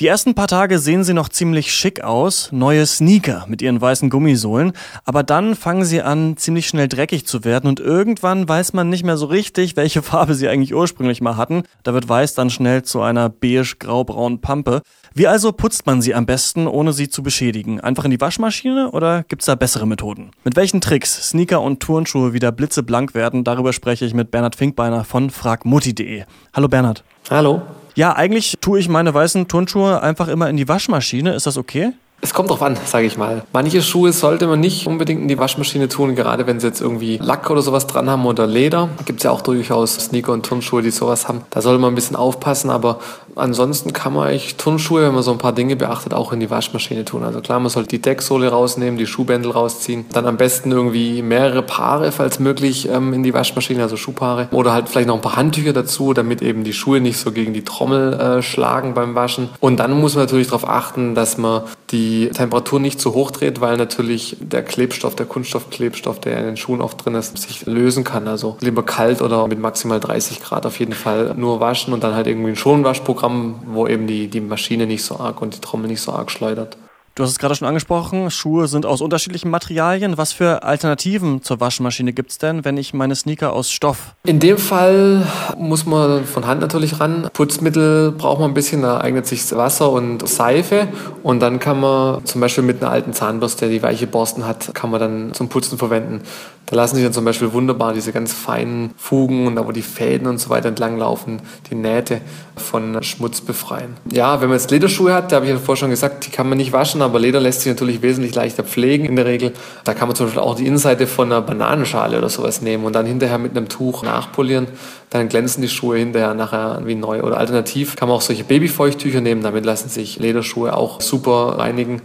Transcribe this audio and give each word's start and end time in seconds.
Die 0.00 0.06
ersten 0.06 0.36
paar 0.36 0.46
Tage 0.46 0.78
sehen 0.78 1.02
sie 1.02 1.12
noch 1.12 1.28
ziemlich 1.28 1.72
schick 1.72 2.04
aus, 2.04 2.50
neue 2.52 2.86
Sneaker 2.86 3.46
mit 3.48 3.60
ihren 3.60 3.80
weißen 3.80 4.10
Gummisohlen, 4.10 4.72
aber 5.04 5.24
dann 5.24 5.56
fangen 5.56 5.84
sie 5.84 6.02
an, 6.02 6.36
ziemlich 6.36 6.68
schnell 6.68 6.86
dreckig 6.86 7.26
zu 7.26 7.42
werden 7.42 7.66
und 7.66 7.80
irgendwann 7.80 8.48
weiß 8.48 8.74
man 8.74 8.90
nicht 8.90 9.04
mehr 9.04 9.16
so 9.16 9.26
richtig, 9.26 9.76
welche 9.76 10.02
Farbe 10.08 10.34
sie 10.34 10.46
eigentlich 10.46 10.72
ursprünglich 10.72 11.20
mal 11.20 11.36
hatten. 11.36 11.64
Da 11.82 11.94
wird 11.94 12.08
weiß 12.08 12.34
dann 12.34 12.48
schnell 12.48 12.84
zu 12.84 13.00
einer 13.00 13.28
beige-graubraunen 13.28 14.40
Pampe. 14.40 14.82
Wie 15.14 15.26
also 15.26 15.50
putzt 15.50 15.86
man 15.86 16.00
sie 16.00 16.14
am 16.14 16.26
besten, 16.26 16.68
ohne 16.68 16.92
sie 16.92 17.08
zu 17.08 17.24
beschädigen? 17.24 17.80
Einfach 17.80 18.04
in 18.04 18.12
die 18.12 18.20
Waschmaschine 18.20 18.92
oder 18.92 19.24
gibt's 19.24 19.46
da 19.46 19.56
bessere 19.56 19.88
Methoden? 19.88 20.30
Mit 20.44 20.54
welchen 20.54 20.80
Tricks 20.80 21.30
Sneaker 21.30 21.60
und 21.60 21.80
Turnschuhe 21.80 22.32
wieder 22.32 22.52
blitzeblank 22.52 23.14
werden, 23.14 23.42
darüber 23.42 23.72
spreche 23.72 24.04
ich 24.04 24.14
mit 24.14 24.30
Bernhard 24.30 24.54
Finkbeiner 24.54 25.02
von 25.02 25.30
fragmutti.de. 25.30 26.22
Hallo 26.54 26.68
Bernhard. 26.68 27.02
Hallo. 27.30 27.62
Ja, 27.98 28.12
eigentlich 28.14 28.58
tue 28.60 28.78
ich 28.78 28.88
meine 28.88 29.12
weißen 29.12 29.48
Turnschuhe 29.48 30.00
einfach 30.00 30.28
immer 30.28 30.48
in 30.48 30.56
die 30.56 30.68
Waschmaschine. 30.68 31.34
Ist 31.34 31.48
das 31.48 31.58
okay? 31.58 31.94
Es 32.20 32.32
kommt 32.32 32.48
drauf 32.48 32.62
an, 32.62 32.76
sage 32.84 33.06
ich 33.06 33.18
mal. 33.18 33.42
Manche 33.52 33.82
Schuhe 33.82 34.12
sollte 34.12 34.46
man 34.46 34.60
nicht 34.60 34.86
unbedingt 34.86 35.22
in 35.22 35.26
die 35.26 35.36
Waschmaschine 35.36 35.88
tun, 35.88 36.14
gerade 36.14 36.46
wenn 36.46 36.60
sie 36.60 36.68
jetzt 36.68 36.80
irgendwie 36.80 37.18
Lack 37.20 37.50
oder 37.50 37.60
sowas 37.60 37.88
dran 37.88 38.08
haben 38.08 38.24
oder 38.24 38.46
Leder. 38.46 38.88
Gibt 39.04 39.18
es 39.18 39.24
ja 39.24 39.32
auch 39.32 39.40
durchaus 39.40 39.94
Sneaker 39.94 40.32
und 40.32 40.46
Turnschuhe, 40.46 40.80
die 40.80 40.92
sowas 40.92 41.26
haben. 41.26 41.40
Da 41.50 41.60
sollte 41.60 41.80
man 41.80 41.90
ein 41.90 41.96
bisschen 41.96 42.14
aufpassen, 42.14 42.70
aber 42.70 43.00
ansonsten 43.38 43.92
kann 43.92 44.12
man 44.12 44.28
eigentlich 44.28 44.56
Turnschuhe, 44.56 45.02
wenn 45.02 45.14
man 45.14 45.22
so 45.22 45.32
ein 45.32 45.38
paar 45.38 45.52
Dinge 45.52 45.76
beachtet, 45.76 46.14
auch 46.14 46.32
in 46.32 46.40
die 46.40 46.50
Waschmaschine 46.50 47.04
tun. 47.04 47.24
Also 47.24 47.40
klar, 47.40 47.60
man 47.60 47.70
sollte 47.70 47.88
die 47.88 48.02
Decksohle 48.02 48.48
rausnehmen, 48.48 48.98
die 48.98 49.06
Schuhbändel 49.06 49.52
rausziehen. 49.52 50.06
Dann 50.12 50.26
am 50.26 50.36
besten 50.36 50.72
irgendwie 50.72 51.22
mehrere 51.22 51.62
Paare, 51.62 52.12
falls 52.12 52.38
möglich, 52.38 52.88
ähm, 52.88 53.12
in 53.12 53.22
die 53.22 53.34
Waschmaschine, 53.34 53.82
also 53.82 53.96
Schuhpaare. 53.96 54.48
Oder 54.52 54.72
halt 54.72 54.88
vielleicht 54.88 55.08
noch 55.08 55.14
ein 55.14 55.20
paar 55.20 55.36
Handtücher 55.36 55.72
dazu, 55.72 56.12
damit 56.12 56.42
eben 56.42 56.64
die 56.64 56.72
Schuhe 56.72 57.00
nicht 57.00 57.18
so 57.18 57.32
gegen 57.32 57.52
die 57.52 57.64
Trommel 57.64 58.12
äh, 58.14 58.42
schlagen 58.42 58.94
beim 58.94 59.14
Waschen. 59.14 59.48
Und 59.60 59.78
dann 59.78 59.98
muss 59.98 60.14
man 60.14 60.24
natürlich 60.24 60.48
darauf 60.48 60.68
achten, 60.68 61.14
dass 61.14 61.38
man 61.38 61.62
die 61.90 62.30
Temperatur 62.30 62.80
nicht 62.80 63.00
zu 63.00 63.14
hoch 63.14 63.30
dreht, 63.30 63.60
weil 63.60 63.76
natürlich 63.76 64.36
der 64.40 64.62
Klebstoff, 64.62 65.14
der 65.14 65.26
Kunststoffklebstoff, 65.26 66.20
der 66.20 66.38
in 66.38 66.44
den 66.44 66.56
Schuhen 66.56 66.80
oft 66.80 67.04
drin 67.04 67.14
ist, 67.14 67.36
sich 67.38 67.66
lösen 67.66 68.04
kann. 68.04 68.28
Also 68.28 68.56
lieber 68.60 68.82
kalt 68.82 69.22
oder 69.22 69.46
mit 69.48 69.58
maximal 69.58 70.00
30 70.00 70.40
Grad 70.40 70.66
auf 70.66 70.78
jeden 70.78 70.92
Fall 70.92 71.34
nur 71.36 71.60
waschen 71.60 71.92
und 71.94 72.04
dann 72.04 72.14
halt 72.14 72.26
irgendwie 72.26 72.50
ein 72.50 72.56
Schonwaschprogramm, 72.56 73.27
wo 73.28 73.86
eben 73.86 74.06
die, 74.06 74.28
die 74.28 74.40
Maschine 74.40 74.86
nicht 74.86 75.04
so 75.04 75.18
arg 75.18 75.42
und 75.42 75.56
die 75.56 75.60
Trommel 75.60 75.88
nicht 75.88 76.00
so 76.00 76.12
arg 76.12 76.30
schleudert. 76.30 76.76
Du 77.18 77.24
hast 77.24 77.32
es 77.32 77.40
gerade 77.40 77.56
schon 77.56 77.66
angesprochen, 77.66 78.30
Schuhe 78.30 78.68
sind 78.68 78.86
aus 78.86 79.00
unterschiedlichen 79.00 79.50
Materialien. 79.50 80.16
Was 80.16 80.32
für 80.32 80.62
Alternativen 80.62 81.42
zur 81.42 81.58
Waschmaschine 81.58 82.12
gibt 82.12 82.30
es 82.30 82.38
denn, 82.38 82.64
wenn 82.64 82.76
ich 82.76 82.94
meine 82.94 83.16
Sneaker 83.16 83.54
aus 83.54 83.72
Stoff? 83.72 84.14
In 84.24 84.38
dem 84.38 84.56
Fall 84.56 85.26
muss 85.58 85.84
man 85.84 86.24
von 86.26 86.46
Hand 86.46 86.60
natürlich 86.60 87.00
ran. 87.00 87.28
Putzmittel 87.32 88.12
braucht 88.12 88.38
man 88.38 88.52
ein 88.52 88.54
bisschen, 88.54 88.82
da 88.82 89.00
eignet 89.00 89.26
sich 89.26 89.50
Wasser 89.56 89.90
und 89.90 90.28
Seife. 90.28 90.86
Und 91.24 91.40
dann 91.40 91.58
kann 91.58 91.80
man 91.80 92.24
zum 92.24 92.40
Beispiel 92.40 92.62
mit 92.62 92.80
einer 92.80 92.92
alten 92.92 93.12
Zahnbürste, 93.12 93.68
die 93.68 93.82
weiche 93.82 94.06
Borsten 94.06 94.46
hat, 94.46 94.72
kann 94.74 94.92
man 94.92 95.00
dann 95.00 95.34
zum 95.34 95.48
Putzen 95.48 95.76
verwenden. 95.76 96.22
Da 96.66 96.76
lassen 96.76 96.96
sich 96.96 97.04
dann 97.04 97.14
zum 97.14 97.24
Beispiel 97.24 97.52
wunderbar 97.54 97.94
diese 97.94 98.12
ganz 98.12 98.34
feinen 98.34 98.90
Fugen 98.98 99.46
und 99.46 99.66
wo 99.66 99.72
die 99.72 99.80
Fäden 99.80 100.28
und 100.28 100.36
so 100.36 100.50
weiter 100.50 100.68
entlang 100.68 100.98
laufen, 100.98 101.40
die 101.70 101.74
Nähte 101.74 102.20
von 102.56 103.02
Schmutz 103.02 103.40
befreien. 103.40 103.96
Ja, 104.12 104.42
wenn 104.42 104.50
man 104.50 104.58
jetzt 104.58 104.70
Lederschuhe 104.70 105.14
hat, 105.14 105.32
da 105.32 105.36
habe 105.36 105.46
ich 105.46 105.52
ja 105.52 105.58
vorher 105.58 105.76
schon 105.76 105.90
gesagt, 105.90 106.26
die 106.26 106.30
kann 106.30 106.46
man 106.46 106.58
nicht 106.58 106.72
waschen, 106.72 107.00
aber 107.08 107.18
Leder 107.18 107.40
lässt 107.40 107.62
sich 107.62 107.72
natürlich 107.72 108.02
wesentlich 108.02 108.34
leichter 108.34 108.62
pflegen 108.62 109.04
in 109.06 109.16
der 109.16 109.26
Regel. 109.26 109.52
Da 109.84 109.94
kann 109.94 110.08
man 110.08 110.16
zum 110.16 110.26
Beispiel 110.26 110.42
auch 110.42 110.54
die 110.54 110.66
Innenseite 110.66 111.06
von 111.06 111.32
einer 111.32 111.40
Bananenschale 111.40 112.18
oder 112.18 112.28
sowas 112.28 112.62
nehmen 112.62 112.84
und 112.84 112.94
dann 112.94 113.06
hinterher 113.06 113.38
mit 113.38 113.56
einem 113.56 113.68
Tuch 113.68 114.02
nachpolieren. 114.02 114.66
Dann 115.10 115.28
glänzen 115.28 115.62
die 115.62 115.68
Schuhe 115.68 115.98
hinterher 115.98 116.34
nachher 116.34 116.82
wie 116.84 116.94
neu. 116.94 117.22
Oder 117.22 117.38
alternativ 117.38 117.96
kann 117.96 118.08
man 118.08 118.16
auch 118.16 118.22
solche 118.22 118.44
Babyfeuchttücher 118.44 119.20
nehmen, 119.20 119.42
damit 119.42 119.64
lassen 119.64 119.88
sich 119.88 120.18
Lederschuhe 120.18 120.76
auch 120.76 121.00
super 121.00 121.58
reinigen 121.58 122.02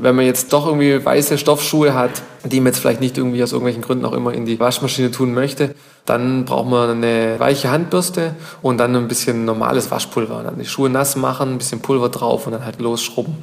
wenn 0.00 0.14
man 0.14 0.24
jetzt 0.24 0.52
doch 0.52 0.66
irgendwie 0.66 1.04
weiße 1.04 1.38
Stoffschuhe 1.38 1.94
hat, 1.94 2.22
die 2.44 2.60
man 2.60 2.68
jetzt 2.68 2.78
vielleicht 2.78 3.00
nicht 3.00 3.18
irgendwie 3.18 3.42
aus 3.42 3.52
irgendwelchen 3.52 3.82
Gründen 3.82 4.04
auch 4.04 4.12
immer 4.12 4.32
in 4.32 4.46
die 4.46 4.60
Waschmaschine 4.60 5.10
tun 5.10 5.34
möchte, 5.34 5.74
dann 6.06 6.44
braucht 6.44 6.68
man 6.68 6.90
eine 6.90 7.38
weiche 7.38 7.70
Handbürste 7.70 8.34
und 8.62 8.78
dann 8.78 8.96
ein 8.96 9.08
bisschen 9.08 9.44
normales 9.44 9.90
Waschpulver. 9.90 10.42
Dann 10.42 10.58
die 10.58 10.64
Schuhe 10.64 10.88
nass 10.88 11.16
machen, 11.16 11.52
ein 11.52 11.58
bisschen 11.58 11.80
Pulver 11.80 12.08
drauf 12.08 12.46
und 12.46 12.52
dann 12.52 12.64
halt 12.64 12.80
losschrubben. 12.80 13.36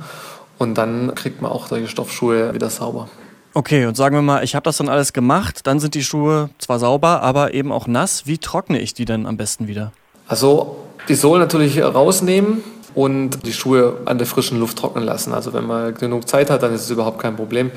Und 0.57 0.77
dann 0.77 1.13
kriegt 1.15 1.41
man 1.41 1.51
auch 1.51 1.67
solche 1.67 1.87
Stoffschuhe 1.87 2.53
wieder 2.53 2.69
sauber. 2.69 3.09
Okay, 3.53 3.85
und 3.85 3.95
sagen 3.95 4.15
wir 4.15 4.21
mal, 4.21 4.43
ich 4.43 4.55
habe 4.55 4.63
das 4.63 4.77
dann 4.77 4.89
alles 4.89 5.13
gemacht, 5.13 5.61
dann 5.65 5.79
sind 5.79 5.95
die 5.95 6.03
Schuhe 6.03 6.49
zwar 6.57 6.79
sauber, 6.79 7.21
aber 7.21 7.53
eben 7.53 7.71
auch 7.71 7.87
nass. 7.87 8.25
Wie 8.25 8.37
trockne 8.37 8.79
ich 8.79 8.93
die 8.93 9.05
denn 9.05 9.25
am 9.25 9.37
besten 9.37 9.67
wieder? 9.67 9.93
Also 10.27 10.77
die 11.07 11.15
Sohlen 11.15 11.41
natürlich 11.41 11.81
rausnehmen, 11.81 12.63
und 12.95 13.45
die 13.45 13.53
Schuhe 13.53 13.97
an 14.05 14.17
der 14.17 14.25
frischen 14.25 14.59
Luft 14.59 14.77
trocknen 14.79 15.03
lassen. 15.03 15.33
Also 15.33 15.53
wenn 15.53 15.67
man 15.67 15.93
genug 15.93 16.27
Zeit 16.27 16.49
hat, 16.49 16.63
dann 16.63 16.73
ist 16.73 16.81
es 16.81 16.89
überhaupt 16.89 17.19
kein 17.19 17.35
Problem. 17.35 17.71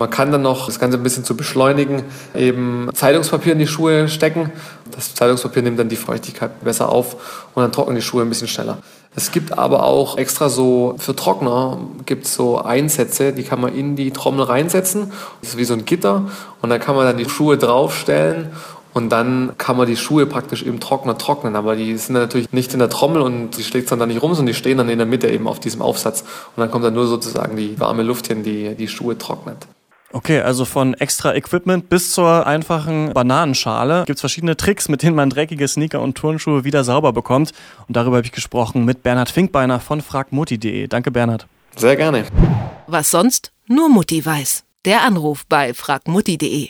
Man 0.00 0.10
kann 0.10 0.32
dann 0.32 0.42
noch 0.42 0.66
das 0.66 0.80
Ganze 0.80 0.98
ein 0.98 1.04
bisschen 1.04 1.22
zu 1.22 1.36
beschleunigen, 1.36 2.02
eben 2.34 2.90
Zeitungspapier 2.92 3.52
in 3.52 3.60
die 3.60 3.68
Schuhe 3.68 4.08
stecken. 4.08 4.50
Das 4.90 5.14
Zeitungspapier 5.14 5.62
nimmt 5.62 5.78
dann 5.78 5.88
die 5.88 5.96
Feuchtigkeit 5.96 6.64
besser 6.64 6.88
auf 6.88 7.46
und 7.54 7.62
dann 7.62 7.70
trocknen 7.70 7.94
die 7.94 8.02
Schuhe 8.02 8.22
ein 8.22 8.28
bisschen 8.28 8.48
schneller. 8.48 8.78
Es 9.16 9.30
gibt 9.30 9.56
aber 9.56 9.84
auch 9.84 10.18
extra 10.18 10.48
so 10.48 10.96
für 10.98 11.14
Trockner 11.14 11.78
gibt 12.04 12.26
so 12.26 12.58
Einsätze, 12.58 13.32
die 13.32 13.44
kann 13.44 13.60
man 13.60 13.74
in 13.74 13.94
die 13.94 14.10
Trommel 14.10 14.44
reinsetzen. 14.44 15.12
Das 15.40 15.50
ist 15.50 15.56
wie 15.56 15.64
so 15.64 15.74
ein 15.74 15.84
Gitter 15.84 16.28
und 16.62 16.70
dann 16.70 16.80
kann 16.80 16.96
man 16.96 17.06
dann 17.06 17.16
die 17.16 17.28
Schuhe 17.28 17.56
draufstellen 17.56 18.50
und 18.92 19.10
dann 19.10 19.52
kann 19.58 19.76
man 19.76 19.86
die 19.86 19.96
Schuhe 19.96 20.26
praktisch 20.26 20.62
im 20.62 20.80
Trockner 20.80 21.18
trocknen. 21.18 21.56
Aber 21.56 21.76
die 21.76 21.96
sind 21.96 22.14
natürlich 22.14 22.52
nicht 22.52 22.72
in 22.72 22.78
der 22.78 22.88
Trommel 22.88 23.22
und 23.22 23.56
die 23.56 23.64
schlägt 23.64 23.90
dann 23.90 23.98
da 23.98 24.06
nicht 24.06 24.22
rum, 24.22 24.34
sondern 24.34 24.52
die 24.52 24.58
stehen 24.58 24.78
dann 24.78 24.88
in 24.88 24.98
der 24.98 25.06
Mitte 25.06 25.28
eben 25.28 25.48
auf 25.48 25.58
diesem 25.58 25.82
Aufsatz. 25.82 26.20
Und 26.20 26.60
dann 26.60 26.70
kommt 26.70 26.84
dann 26.84 26.94
nur 26.94 27.06
sozusagen 27.06 27.56
die 27.56 27.78
warme 27.78 28.04
Luft 28.04 28.28
hin, 28.28 28.44
die 28.44 28.74
die 28.76 28.88
Schuhe 28.88 29.18
trocknet. 29.18 29.66
Okay, 30.14 30.40
also 30.40 30.64
von 30.64 30.94
extra 30.94 31.34
Equipment 31.34 31.88
bis 31.88 32.12
zur 32.12 32.46
einfachen 32.46 33.12
Bananenschale 33.12 34.04
gibt 34.06 34.18
es 34.18 34.20
verschiedene 34.20 34.56
Tricks, 34.56 34.88
mit 34.88 35.02
denen 35.02 35.16
man 35.16 35.28
dreckige 35.28 35.66
Sneaker 35.66 36.00
und 36.00 36.14
Turnschuhe 36.14 36.62
wieder 36.62 36.84
sauber 36.84 37.12
bekommt. 37.12 37.50
Und 37.88 37.96
darüber 37.96 38.18
habe 38.18 38.26
ich 38.26 38.30
gesprochen 38.30 38.84
mit 38.84 39.02
Bernhard 39.02 39.28
Finkbeiner 39.28 39.80
von 39.80 40.00
fragmutti.de. 40.00 40.86
Danke, 40.86 41.10
Bernhard. 41.10 41.48
Sehr 41.74 41.96
gerne. 41.96 42.26
Was 42.86 43.10
sonst 43.10 43.50
nur 43.66 43.88
Mutti 43.88 44.24
weiß. 44.24 44.62
Der 44.84 45.02
Anruf 45.02 45.46
bei 45.48 45.74
fragmutti.de. 45.74 46.68